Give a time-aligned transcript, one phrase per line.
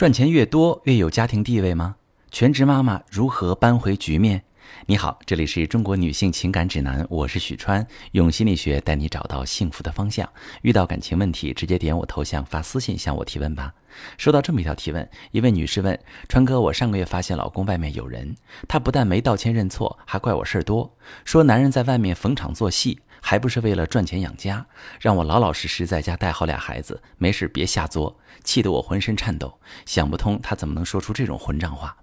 [0.00, 1.94] 赚钱越多越有家庭地位吗？
[2.30, 4.42] 全职妈妈如何扳回局面？
[4.86, 10.26] 你好，这里是中国女性情感指南，我是许川，用心理学带你找到幸福的方向。
[10.62, 13.74] 遇到感情问题，直接点我头像发私信向我提问吧。
[14.16, 18.34] 收到这么一条提问，一位女士问川哥：“我上个月发现老公外面有人，
[18.66, 20.96] 他不但没道歉认错，还怪我事儿多，
[21.26, 24.66] 说男人在外面逢场作戏。”还不是为了赚钱养家，
[25.00, 29.58] 让我老老实实在家带好俩孩子，没事别瞎作，气得我浑身颤抖。
[29.86, 31.96] 想不通他怎么能说出这种混账话。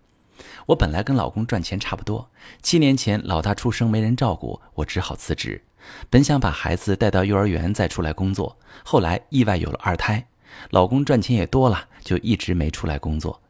[0.67, 2.30] 我本来跟老公赚钱差不多，
[2.61, 5.63] 七年前老大出生没人照顾，我只好辞职。
[6.09, 10.27] 本想把孩子带到幼儿园再出来工作，后来意外有了二胎，
[10.72, 13.41] 老公赚钱也多了，就一直没出来工作。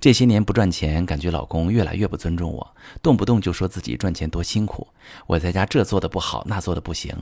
[0.00, 4.86] 这些年不赚钱，感觉老公越来越不尊重我，动不动就说自己赚钱多辛苦。
[5.26, 7.14] 我在家这做的不好，那做的不行。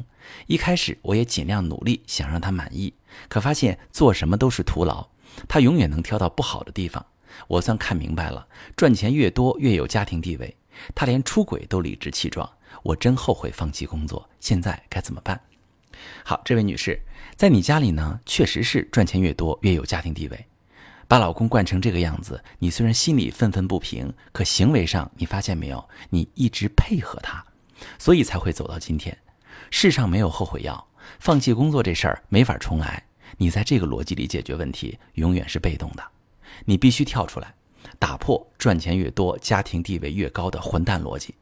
[0.46, 2.92] 一开始我也尽量努力，想让他满意，
[3.28, 5.06] 可发现做什么都是徒劳，
[5.46, 7.04] 他永远能挑到不好的地方。
[7.48, 8.46] 我算看明白了，
[8.76, 10.56] 赚钱越多越有家庭地位，
[10.94, 12.48] 他连出轨都理直气壮。
[12.82, 15.40] 我真后悔放弃工作，现在该怎么办？
[16.24, 17.00] 好，这位女士，
[17.36, 20.46] 在你家里呢，确实是赚钱越多越有家庭地位。
[21.12, 27.44] 把老公惯成这个样子，你虽然心里愤愤不平，可行为上你发现没有，你一直配合他，
[27.98, 29.14] 所以才会走到今天。
[29.70, 30.88] 世上没有后悔药，
[31.20, 33.04] 放弃工作这事儿没法重来。
[33.36, 36.02] 你在这个逻辑里解决问题，永远是被动的。
[36.64, 37.54] 你必须跳出来，
[37.98, 41.34] 打破赚钱越多家庭地位越高的混蛋逻辑。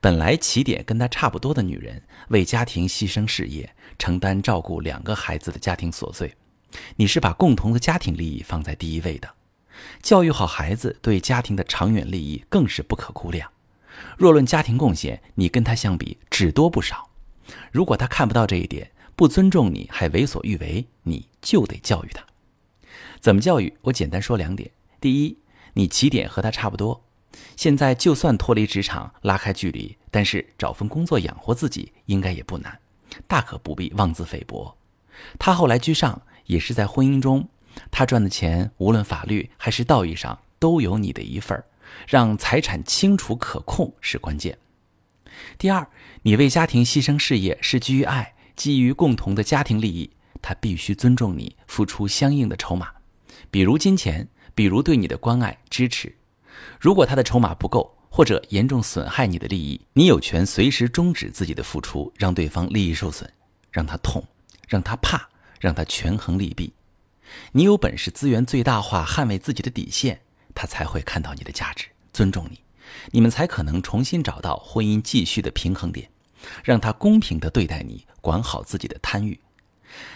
[0.00, 6.34] 本来起点跟他差不多的女人，为家庭牺牲事业，承担照顾两个孩子的家庭琐碎。
[6.96, 9.28] 你是把共同的家庭利益放在第一位的，
[10.02, 13.50] 教育好孩子对家庭的长远利益更是不可估量。
[14.16, 17.08] 若论家庭贡献，你跟他相比只多不少。
[17.72, 22.22] 如果他看不到这一点，不尊重你还为所欲为，你就得教育他。
[23.18, 23.76] 怎么教育？
[23.82, 25.38] 我简单说两点：第一，
[25.72, 27.02] 你起点和他差不多，
[27.56, 32.78] 现在就算脱离职场拉开距离，但是找份工作养活自己应该也不难，
[33.26, 34.76] 大可不必妄自菲薄。
[35.38, 36.20] 他后来居上。
[36.48, 37.48] 也是在婚姻中，
[37.90, 41.64] 他赚的钱无论法律还是道义上都有你的一份儿，
[42.08, 44.58] 让财产清楚可控是关键。
[45.56, 45.86] 第二，
[46.22, 50.10] 你为家庭牺牲事业是基于爱，基于共同的家庭利益，
[50.42, 52.88] 他必须尊重你，付出相应的筹码，
[53.50, 56.12] 比如金钱，比如对你的关爱支持。
[56.80, 63.30] 如果他的筹码不够，或者严重损害你的利益，你有权随时终止自己的付出，让对方利益受损，
[63.70, 64.24] 让他痛，
[64.66, 65.28] 让他怕。
[65.58, 66.72] 让他权衡利弊，
[67.52, 70.20] 你有本事资源最大化，捍卫自己的底线，
[70.54, 72.60] 他才会看到你的价值，尊重你，
[73.10, 76.10] 你们才可能重新找到婚姻继续的平衡点，
[76.64, 79.40] 让他公平的对待你，管好自己的贪欲。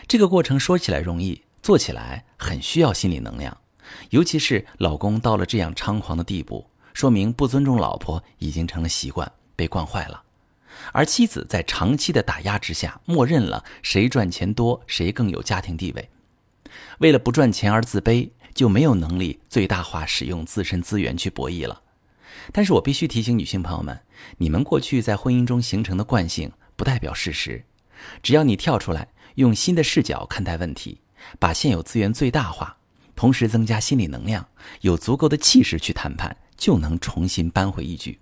[0.07, 3.57] 这个过程说起来容易，做起来很需要心理能量，
[4.11, 10.23] 尤其是老公到了这样猖狂的地步，说明不尊重老婆已经成了习惯，被惯坏了。
[10.93, 16.11] 而妻子在长期的打压之下，默认了谁赚钱多谁更有家庭地位。
[16.99, 21.83] 为了不赚钱而自卑，就没有能力最大化使用自身资源去博弈了。
[22.53, 24.01] 但是我必须提醒女性朋友们，
[24.39, 27.65] 你们过去在婚姻中形成的惯性不代表事实。
[28.23, 31.01] 只要你跳出来，用新的视角看待问题，
[31.39, 32.77] 把现有资源最大化，
[33.15, 34.49] 同时增加心理能量，
[34.81, 38.19] 有足够的气势去谈判，就能重新扳回一局。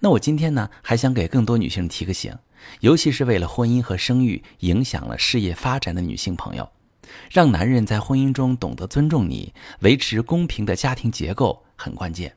[0.00, 2.36] 那我今天呢，还想给更多女性提个醒，
[2.80, 6.70] 尤其是为了婚姻和生育影响了事业发展的女性朋友，
[7.30, 12.36] 让男人在婚姻中懂得尊重你，维持公平的家庭结构很关键。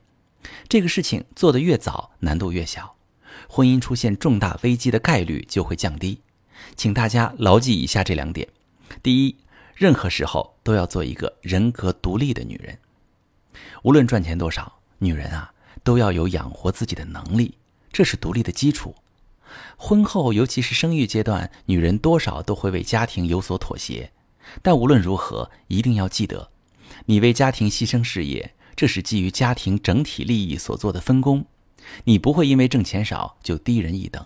[0.70, 2.96] 这个事情做得越早，难度越小，
[3.50, 6.22] 婚姻出现重大危机的概率就会降低。
[6.76, 8.48] 请大家牢记以下这两点：
[9.04, 9.36] 第一，
[9.76, 12.78] 任何时候都要做一个人格独立的女人，
[13.84, 15.52] 无论赚钱多少，女人啊。
[15.88, 17.58] 都要有养活自己的能力，
[17.94, 18.94] 这是独立的基础。
[19.78, 24.12] 婚后，尤其是生育阶段，女人多少都会为家庭有所妥协。
[24.62, 26.52] 但无论如何，一定要记得，
[27.06, 31.46] 你为家庭牺牲事业，这是基于家庭整体利益所做的分工。
[32.04, 34.26] 你不会因为挣钱少就低人一等，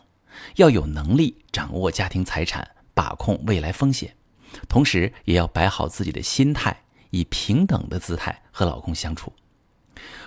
[0.55, 4.15] 要有能力掌握家庭财产，把控未来风险，
[4.67, 9.31] 同时也要摆好自己的心态，以平等的姿态和老公相处。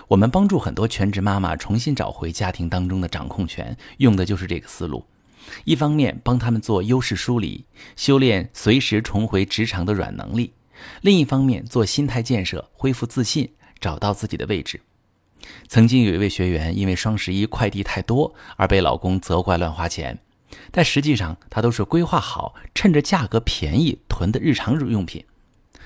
[0.07, 5.05] 我们帮助很多全职妈妈重新找回家庭当中的掌控权，用的就是这个思路。
[5.63, 10.51] 一方面帮他们做优势梳理，修炼随时重回职场的软能力；
[11.01, 14.81] 另一方面做心态建设，恢复自信，找到自己的位置。
[15.67, 20.17] 曾经有一位学员因为双十一快递太多而被老公责怪乱花钱，
[20.71, 25.23] 但实际上她都是规划好，趁着价格便宜囤的日常日用品。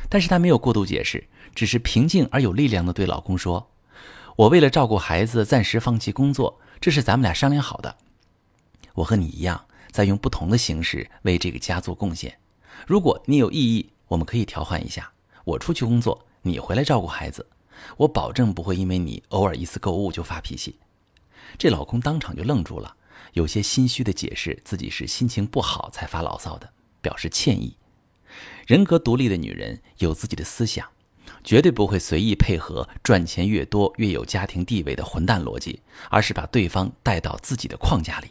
[0.08, 3.70] 但是她没有过度解释，只是平静而有力量地对老公说
[4.40, 7.98] ：“我为了照顾孩子，暂时放弃工作，这是咱们俩商量好的。
[8.94, 12.40] 我和你一样，在用不同的形式为这个家做贡献。
[12.88, 15.12] 如果你有异议，我们可以调换一下，
[15.44, 17.46] 我出去工作，你回来照顾孩子。
[17.98, 20.80] 我保证不会因为你偶尔一次购物就发脾气。”
[21.60, 22.96] 这老公当场就愣住了，
[23.34, 26.72] 有些心虚的解释自己是心情不好才发牢骚的，
[27.02, 27.76] 表示歉意。
[28.66, 30.88] 人格独立的女人有自己的思想，
[31.50, 35.80] 绝对不会随意配合赚钱越多越有家庭地位的混蛋逻辑，
[36.12, 38.28] 而是把对方带到自己的框架里。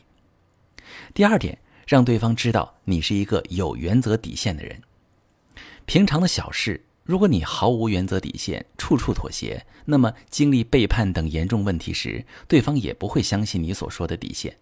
[1.12, 4.80] 第二点，让对方知道你是一个有原则底线的人。
[5.84, 14.56] 平常的小事，如果你毫无原则底线，处处妥协，那么经历背叛等严重问题时，对方也不会相信你所说的底线。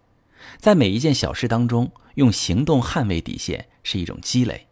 [0.57, 4.66] 在每一件小事当中，用行动捍卫底线是一种积累。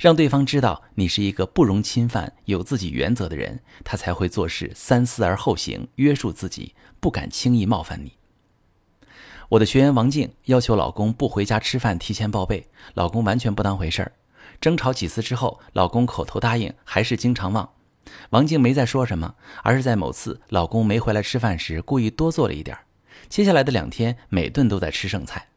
[0.00, 8.12] 让对方知道你是一个不容侵犯、有自己原则的人，他才会做事三思而后行，约束自己，不敢轻易冒犯你。
[9.50, 14.12] 我的学员王静要求老公不回家吃饭提前报备，老公完全不当回事儿。
[14.60, 17.70] 争吵几次之后，老公口头答应，还是经常忘。
[18.30, 22.76] 王静没再说什么，而是在某次老公没回来吃饭时，故意多做了一点
[23.28, 25.48] 接下来的两天，每顿都在吃剩菜。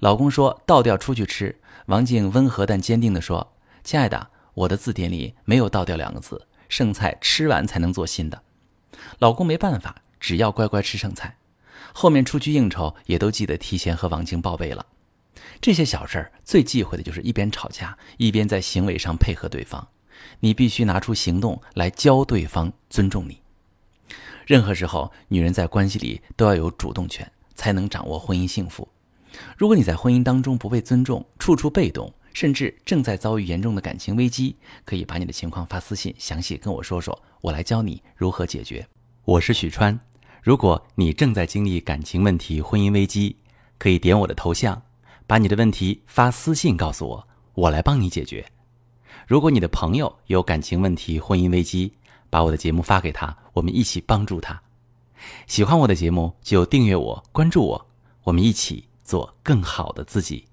[0.00, 3.53] 老公说倒掉出去吃，王静温和但坚定地说。
[3.84, 8.42] 亲爱的，我的字典里没有“倒掉”两个字，剩菜吃完才能做新的。
[9.18, 11.36] 老公没办法，只要乖乖吃剩菜。
[11.92, 14.86] 后面出去应酬也都记得提前和王晶报备了。
[15.60, 19.86] 这些小事儿最忌讳的就是一边吵架一边在行为上配合对方。
[20.40, 23.42] 你必须拿出行动来教对方尊重你。
[24.46, 28.88] 任何时候，女人在关系里都要有主动权，才能掌握婚姻幸福。
[29.58, 32.10] 如果你在婚姻当中不被尊重，处处被动。
[32.34, 38.86] 甚至正在遭遇严重的感情危机，可以把你的情况发私信，详细跟我说说，我来教你如何解决。
[39.24, 39.98] 我是许川，
[40.42, 43.36] 如果你正在经历感情问题、婚姻危机，
[43.78, 44.82] 可以点我的头像，
[45.26, 48.44] 把你的问题发私信告诉我，我来帮你解决。
[49.26, 51.92] 如果你的朋友有感情问题、婚姻危机，
[52.28, 54.60] 把我的节目发给他，我们一起帮助他。
[55.46, 57.86] 喜欢我的节目就订阅我、关注我，
[58.24, 60.44] 我们一起做更好的自己。